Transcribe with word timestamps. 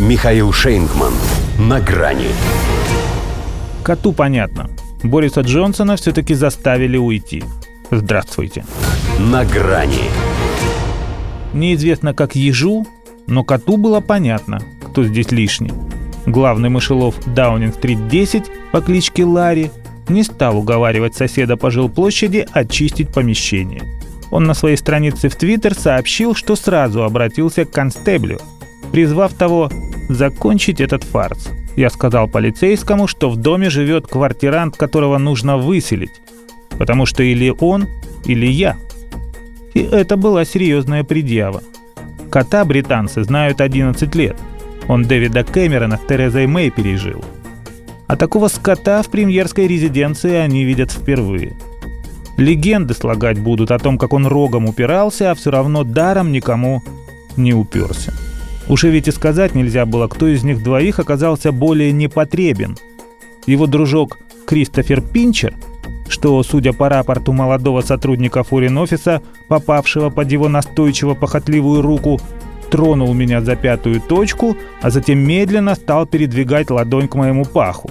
Михаил 0.00 0.52
Шейнгман. 0.52 1.12
На 1.56 1.80
грани. 1.80 2.26
Коту 3.84 4.12
понятно. 4.12 4.68
Бориса 5.04 5.42
Джонсона 5.42 5.94
все-таки 5.94 6.34
заставили 6.34 6.96
уйти. 6.96 7.44
Здравствуйте. 7.92 8.64
На 9.20 9.44
грани. 9.44 10.10
Неизвестно 11.52 12.12
как 12.12 12.34
ежу, 12.34 12.88
но 13.28 13.44
коту 13.44 13.76
было 13.76 14.00
понятно, 14.00 14.60
кто 14.84 15.04
здесь 15.04 15.30
лишний. 15.30 15.72
Главный 16.26 16.70
мышелов 16.70 17.14
Даунинг-стрит 17.26 18.08
10 18.08 18.44
по 18.72 18.80
кличке 18.80 19.24
Ларри 19.24 19.70
не 20.08 20.24
стал 20.24 20.58
уговаривать 20.58 21.14
соседа 21.14 21.56
по 21.56 21.70
жилплощади 21.70 22.48
очистить 22.52 23.12
помещение. 23.14 23.84
Он 24.32 24.42
на 24.42 24.54
своей 24.54 24.76
странице 24.76 25.28
в 25.28 25.36
Твиттер 25.36 25.72
сообщил, 25.74 26.34
что 26.34 26.56
сразу 26.56 27.04
обратился 27.04 27.64
к 27.64 27.70
констеблю, 27.70 28.40
призвав 28.90 29.34
того 29.34 29.70
закончить 30.14 30.80
этот 30.80 31.04
фарс. 31.04 31.50
Я 31.76 31.90
сказал 31.90 32.28
полицейскому, 32.28 33.06
что 33.06 33.30
в 33.30 33.36
доме 33.36 33.70
живет 33.70 34.06
квартирант, 34.06 34.76
которого 34.76 35.18
нужно 35.18 35.56
выселить, 35.58 36.20
потому 36.78 37.06
что 37.06 37.22
или 37.22 37.52
он, 37.58 37.88
или 38.24 38.46
я. 38.46 38.76
И 39.74 39.80
это 39.80 40.16
была 40.16 40.44
серьезная 40.44 41.04
предъява. 41.04 41.62
Кота 42.30 42.64
британцы 42.64 43.24
знают 43.24 43.60
11 43.60 44.14
лет. 44.14 44.36
Он 44.88 45.02
Дэвида 45.02 45.44
Кэмерона 45.44 45.96
с 45.96 46.08
Терезой 46.08 46.46
Мэй 46.46 46.70
пережил. 46.70 47.24
А 48.06 48.16
такого 48.16 48.48
скота 48.48 49.02
в 49.02 49.08
премьерской 49.08 49.66
резиденции 49.66 50.34
они 50.34 50.64
видят 50.64 50.92
впервые. 50.92 51.56
Легенды 52.36 52.94
слагать 52.94 53.38
будут 53.38 53.70
о 53.70 53.78
том, 53.78 53.98
как 53.98 54.12
он 54.12 54.26
рогом 54.26 54.66
упирался, 54.66 55.30
а 55.30 55.34
все 55.34 55.50
равно 55.50 55.84
даром 55.84 56.32
никому 56.32 56.82
не 57.36 57.54
уперся. 57.54 58.12
Уж 58.68 58.84
и 58.84 58.88
ведь 58.88 59.08
и 59.08 59.12
сказать 59.12 59.54
нельзя 59.54 59.84
было, 59.84 60.08
кто 60.08 60.26
из 60.26 60.42
них 60.42 60.62
двоих 60.62 60.98
оказался 60.98 61.52
более 61.52 61.92
непотребен. 61.92 62.76
Его 63.46 63.66
дружок 63.66 64.18
Кристофер 64.46 65.02
Пинчер, 65.02 65.54
что, 66.08 66.42
судя 66.42 66.72
по 66.72 66.88
рапорту 66.88 67.32
молодого 67.32 67.82
сотрудника 67.82 68.42
форин-офиса, 68.42 69.22
попавшего 69.48 70.10
под 70.10 70.32
его 70.32 70.48
настойчиво 70.48 71.14
похотливую 71.14 71.82
руку, 71.82 72.20
тронул 72.70 73.12
меня 73.12 73.42
за 73.42 73.54
пятую 73.56 74.00
точку, 74.00 74.56
а 74.80 74.90
затем 74.90 75.18
медленно 75.18 75.74
стал 75.74 76.06
передвигать 76.06 76.70
ладонь 76.70 77.08
к 77.08 77.14
моему 77.14 77.44
паху. 77.44 77.90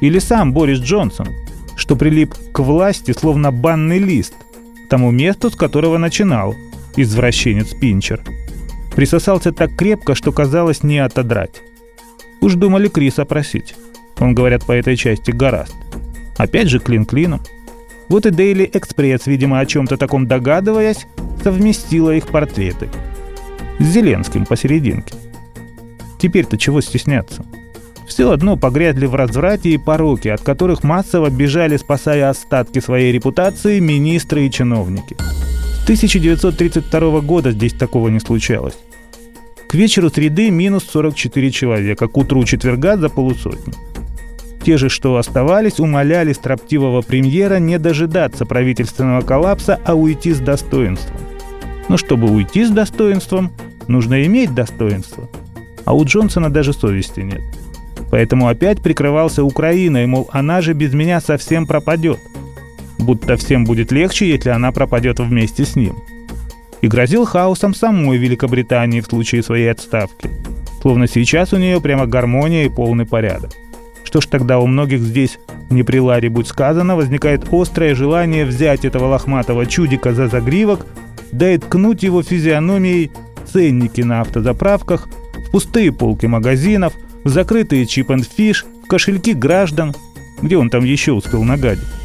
Или 0.00 0.18
сам 0.18 0.52
Борис 0.52 0.80
Джонсон, 0.80 1.28
что 1.76 1.96
прилип 1.96 2.34
к 2.52 2.58
власти 2.58 3.12
словно 3.12 3.50
банный 3.50 3.98
лист, 3.98 4.34
тому 4.90 5.10
месту, 5.10 5.50
с 5.50 5.56
которого 5.56 5.96
начинал 5.96 6.54
извращенец 6.96 7.68
Пинчер– 7.68 8.22
Присосался 8.94 9.52
так 9.52 9.74
крепко, 9.74 10.14
что 10.14 10.32
казалось 10.32 10.82
не 10.82 10.98
отодрать. 10.98 11.62
Уж 12.40 12.54
думали 12.54 12.88
Криса 12.88 13.24
просить. 13.24 13.74
Он, 14.20 14.34
говорят, 14.34 14.64
по 14.64 14.72
этой 14.72 14.96
части 14.96 15.30
гораст. 15.30 15.74
Опять 16.36 16.68
же 16.68 16.78
клин 16.78 17.04
клином. 17.04 17.40
Вот 18.08 18.26
и 18.26 18.30
Daily 18.30 18.70
Express, 18.70 19.22
видимо, 19.26 19.58
о 19.58 19.66
чем-то 19.66 19.96
таком 19.96 20.26
догадываясь, 20.26 21.06
совместила 21.42 22.14
их 22.14 22.28
портреты. 22.28 22.88
С 23.78 23.84
Зеленским 23.84 24.46
посерединке. 24.46 25.14
Теперь-то 26.20 26.56
чего 26.56 26.80
стесняться? 26.80 27.44
Все 28.06 28.30
одно 28.30 28.56
погрязли 28.56 29.06
в 29.06 29.14
разврате 29.14 29.70
и 29.70 29.78
пороке, 29.78 30.32
от 30.32 30.42
которых 30.42 30.84
массово 30.84 31.30
бежали, 31.30 31.76
спасая 31.76 32.28
остатки 32.28 32.78
своей 32.78 33.10
репутации, 33.12 33.80
министры 33.80 34.46
и 34.46 34.50
чиновники. 34.50 35.16
1932 35.84 37.20
года 37.20 37.50
здесь 37.50 37.74
такого 37.74 38.08
не 38.08 38.18
случалось. 38.18 38.72
К 39.68 39.74
вечеру 39.74 40.08
среды 40.08 40.48
минус 40.48 40.84
44 40.90 41.50
человека, 41.50 42.08
к 42.08 42.16
утру 42.16 42.42
четверга 42.44 42.96
за 42.96 43.10
полусотню. 43.10 43.74
Те 44.64 44.78
же, 44.78 44.88
что 44.88 45.18
оставались, 45.18 45.80
умоляли 45.80 46.32
строптивого 46.32 47.02
премьера 47.02 47.58
не 47.58 47.78
дожидаться 47.78 48.46
правительственного 48.46 49.20
коллапса, 49.20 49.78
а 49.84 49.94
уйти 49.94 50.32
с 50.32 50.38
достоинством. 50.38 51.18
Но 51.90 51.98
чтобы 51.98 52.30
уйти 52.30 52.64
с 52.64 52.70
достоинством, 52.70 53.52
нужно 53.86 54.24
иметь 54.24 54.54
достоинство. 54.54 55.28
А 55.84 55.94
у 55.94 56.02
Джонсона 56.06 56.48
даже 56.48 56.72
совести 56.72 57.20
нет. 57.20 57.42
Поэтому 58.10 58.48
опять 58.48 58.80
прикрывался 58.80 59.44
Украиной, 59.44 60.06
мол, 60.06 60.30
она 60.32 60.62
же 60.62 60.72
без 60.72 60.94
меня 60.94 61.20
совсем 61.20 61.66
пропадет– 61.66 62.20
будто 63.04 63.36
всем 63.36 63.64
будет 63.64 63.92
легче, 63.92 64.28
если 64.28 64.50
она 64.50 64.72
пропадет 64.72 65.20
вместе 65.20 65.64
с 65.64 65.76
ним. 65.76 65.96
И 66.80 66.88
грозил 66.88 67.24
хаосом 67.24 67.74
самой 67.74 68.18
Великобритании 68.18 69.00
в 69.00 69.06
случае 69.06 69.42
своей 69.42 69.70
отставки. 69.70 70.30
Словно 70.82 71.06
сейчас 71.06 71.52
у 71.52 71.56
нее 71.56 71.80
прямо 71.80 72.06
гармония 72.06 72.64
и 72.64 72.68
полный 72.68 73.06
порядок. 73.06 73.52
Что 74.02 74.20
ж 74.20 74.26
тогда 74.26 74.58
у 74.58 74.66
многих 74.66 75.00
здесь, 75.00 75.38
не 75.70 75.82
при 75.82 75.98
Ларри 75.98 76.28
будь 76.28 76.46
сказано, 76.46 76.94
возникает 76.94 77.52
острое 77.52 77.94
желание 77.94 78.44
взять 78.44 78.84
этого 78.84 79.06
лохматого 79.06 79.66
чудика 79.66 80.12
за 80.12 80.28
загривок, 80.28 80.86
да 81.32 81.50
и 81.50 81.58
ткнуть 81.58 82.02
его 82.02 82.22
физиономией 82.22 83.10
ценники 83.50 84.02
на 84.02 84.20
автозаправках, 84.20 85.08
в 85.34 85.50
пустые 85.50 85.90
полки 85.90 86.26
магазинов, 86.26 86.92
в 87.24 87.28
закрытые 87.28 87.86
chip-and-fish, 87.86 88.66
в 88.84 88.86
кошельки 88.86 89.32
граждан, 89.32 89.94
где 90.42 90.58
он 90.58 90.68
там 90.70 90.84
еще 90.84 91.12
успел 91.12 91.42
нагадить 91.44 92.03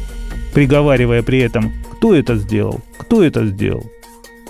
приговаривая 0.52 1.22
при 1.22 1.38
этом 1.38 1.72
«Кто 1.92 2.14
это 2.14 2.36
сделал? 2.36 2.80
Кто 2.98 3.22
это 3.22 3.46
сделал?» 3.46 3.90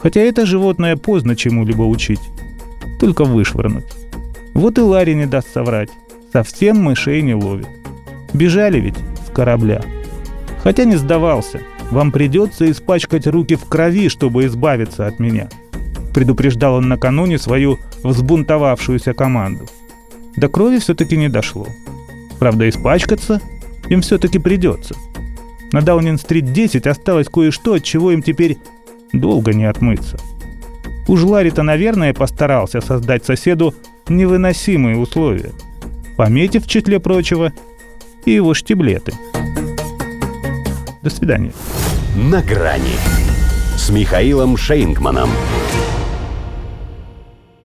Хотя 0.02 0.20
это 0.20 0.46
животное 0.46 0.96
поздно 0.96 1.36
чему-либо 1.36 1.82
учить. 1.82 2.20
Только 2.98 3.24
вышвырнуть. 3.24 3.84
Вот 4.54 4.78
и 4.78 4.80
Ларри 4.80 5.14
не 5.14 5.26
даст 5.26 5.52
соврать. 5.52 5.90
Совсем 6.32 6.82
мышей 6.82 7.22
не 7.22 7.34
ловит. 7.34 7.68
Бежали 8.32 8.80
ведь 8.80 8.96
с 9.26 9.30
корабля. 9.30 9.82
Хотя 10.62 10.84
не 10.84 10.96
сдавался. 10.96 11.60
Вам 11.90 12.12
придется 12.12 12.70
испачкать 12.70 13.26
руки 13.26 13.56
в 13.56 13.66
крови, 13.66 14.08
чтобы 14.08 14.46
избавиться 14.46 15.06
от 15.06 15.18
меня. 15.18 15.48
Предупреждал 16.14 16.76
он 16.76 16.88
накануне 16.88 17.38
свою 17.38 17.78
взбунтовавшуюся 18.02 19.12
команду. 19.12 19.66
До 20.36 20.48
крови 20.48 20.78
все-таки 20.78 21.16
не 21.16 21.28
дошло. 21.28 21.66
Правда, 22.38 22.68
испачкаться 22.68 23.40
им 23.88 24.02
все-таки 24.02 24.38
придется– 24.38 24.94
на 25.72 25.82
Даунинг-стрит 25.82 26.53
10 26.53 26.86
осталось 26.86 27.28
кое-что, 27.28 27.75
от 27.75 27.84
чего 27.84 28.12
им 28.12 28.22
теперь 28.22 28.58
долго 29.12 29.53
не 29.53 29.64
отмыться. 29.64 30.19
Уж 31.08 31.22
Ларри-то, 31.22 31.62
наверное, 31.62 32.14
постарался 32.14 32.81
создать 32.81 33.25
соседу 33.25 33.75
невыносимые 34.09 34.97
условия, 34.97 35.53
пометив 36.16 36.64
в 36.64 36.69
числе 36.69 37.00
прочего 37.00 37.53
и 38.25 38.32
его 38.32 38.54
штиблеты. 38.54 39.12
До 41.03 41.10
свидания. 41.10 41.53
На 42.16 42.42
грани 42.42 42.97
с 43.76 43.91
Михаилом 43.91 44.56
Шейнгманом. 44.56 45.30